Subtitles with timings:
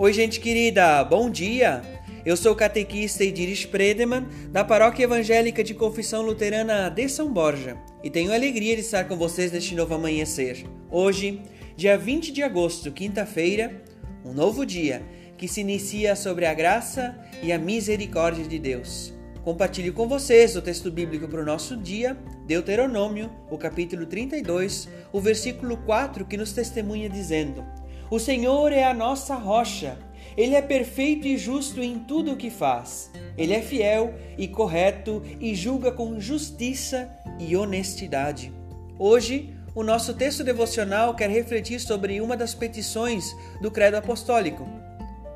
[0.00, 1.82] Oi, gente querida, bom dia!
[2.24, 7.76] Eu sou o catequista Ediris Predeman, da Paróquia Evangélica de Confissão Luterana de São Borja,
[8.04, 10.64] e tenho a alegria de estar com vocês neste novo amanhecer.
[10.88, 11.42] Hoje,
[11.76, 13.82] dia 20 de agosto, quinta-feira,
[14.24, 15.02] um novo dia
[15.36, 19.12] que se inicia sobre a graça e a misericórdia de Deus.
[19.42, 25.20] Compartilho com vocês o texto bíblico para o nosso dia, Deuteronômio, o capítulo 32, o
[25.20, 27.66] versículo 4, que nos testemunha dizendo:
[28.10, 29.98] o Senhor é a nossa rocha.
[30.36, 33.10] Ele é perfeito e justo em tudo o que faz.
[33.36, 38.52] Ele é fiel e correto e julga com justiça e honestidade.
[38.98, 44.66] Hoje, o nosso texto devocional quer refletir sobre uma das petições do Credo Apostólico,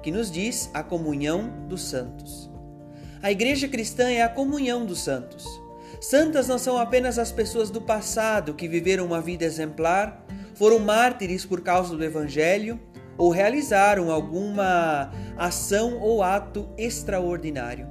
[0.02, 2.50] que nos diz a comunhão dos santos.
[3.22, 5.44] A Igreja cristã é a comunhão dos santos.
[6.00, 10.24] Santas não são apenas as pessoas do passado que viveram uma vida exemplar,
[10.54, 12.80] foram mártires por causa do Evangelho
[13.18, 17.86] ou realizaram alguma ação ou ato extraordinário.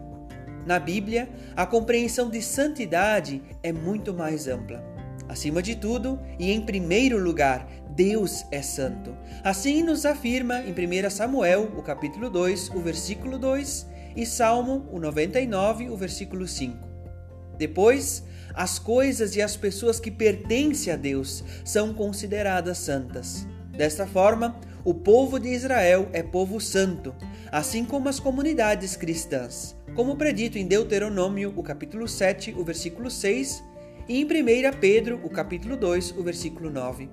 [0.66, 4.84] Na Bíblia, a compreensão de santidade é muito mais ampla.
[5.28, 9.16] Acima de tudo e em primeiro lugar, Deus é santo.
[9.44, 15.00] Assim nos afirma em 1 Samuel, o capítulo 2, o versículo 2, e Salmo, o
[15.00, 16.78] 99, o versículo 5.
[17.58, 23.48] Depois, as coisas e as pessoas que pertencem a Deus são consideradas santas.
[23.72, 27.14] Desta forma, o povo de Israel é povo santo,
[27.52, 33.64] assim como as comunidades cristãs, como predito em Deuteronômio, o capítulo 7, o versículo 6,
[34.08, 34.28] e em 1
[34.80, 37.10] Pedro, o capítulo 2, o versículo 9.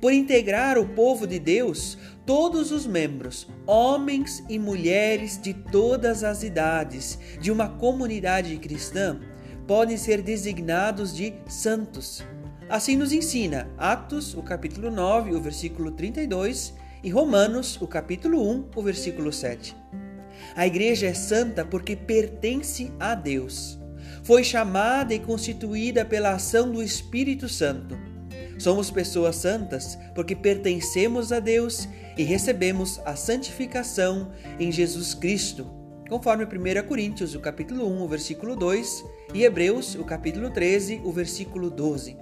[0.00, 6.42] Por integrar o povo de Deus, todos os membros, homens e mulheres de todas as
[6.42, 9.20] idades, de uma comunidade cristã,
[9.70, 12.24] podem ser designados de santos.
[12.68, 18.70] Assim nos ensina Atos, o capítulo 9, o versículo 32, e Romanos, o capítulo 1,
[18.74, 19.76] o versículo 7.
[20.56, 23.78] A igreja é santa porque pertence a Deus.
[24.24, 27.96] Foi chamada e constituída pela ação do Espírito Santo.
[28.58, 35.78] Somos pessoas santas porque pertencemos a Deus e recebemos a santificação em Jesus Cristo
[36.10, 41.12] conforme 1 Coríntios, o capítulo 1, o versículo 2, e Hebreus, o capítulo 13, o
[41.12, 42.18] versículo 12.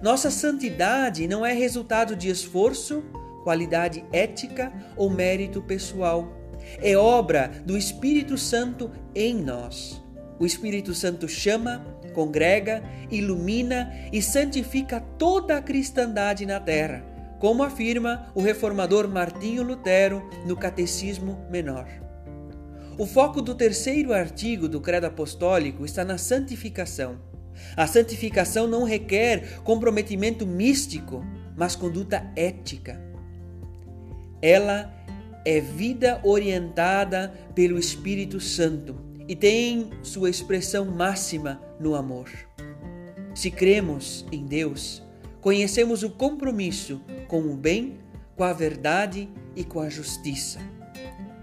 [0.00, 3.02] Nossa santidade não é resultado de esforço,
[3.42, 6.32] qualidade ética ou mérito pessoal.
[6.78, 10.00] É obra do Espírito Santo em nós.
[10.38, 11.84] O Espírito Santo chama,
[12.14, 12.80] congrega,
[13.10, 17.04] ilumina e santifica toda a cristandade na terra,
[17.40, 22.03] como afirma o reformador Martinho Lutero no Catecismo Menor.
[22.96, 27.18] O foco do terceiro artigo do Credo Apostólico está na santificação.
[27.76, 31.24] A santificação não requer comprometimento místico,
[31.56, 33.00] mas conduta ética.
[34.40, 34.94] Ela
[35.44, 38.94] é vida orientada pelo Espírito Santo
[39.26, 42.30] e tem sua expressão máxima no amor.
[43.34, 45.02] Se cremos em Deus,
[45.40, 47.98] conhecemos o compromisso com o bem,
[48.36, 50.60] com a verdade e com a justiça.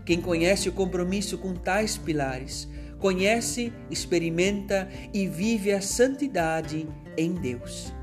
[0.05, 2.67] Quem conhece o compromisso com tais pilares,
[2.99, 7.93] conhece, experimenta e vive a santidade em Deus.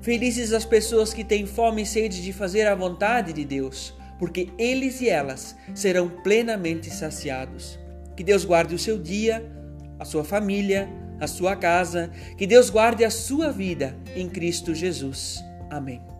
[0.00, 4.48] Felizes as pessoas que têm fome e sede de fazer a vontade de Deus, porque
[4.58, 7.78] eles e elas serão plenamente saciados.
[8.16, 9.44] Que Deus guarde o seu dia,
[9.98, 10.88] a sua família,
[11.20, 15.42] a sua casa, que Deus guarde a sua vida em Cristo Jesus.
[15.70, 16.11] Amém.